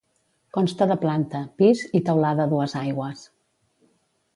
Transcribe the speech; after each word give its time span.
Consta 0.57 0.87
de 0.93 0.97
planta, 1.03 1.43
pis 1.61 1.85
i 2.01 2.03
teulada 2.09 2.49
a 2.49 2.53
dues 2.55 2.77
aigües. 2.85 3.27